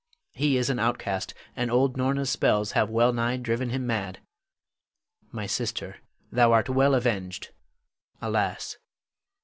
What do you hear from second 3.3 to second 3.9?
driven him